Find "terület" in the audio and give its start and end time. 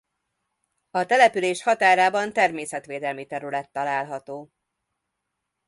3.25-3.71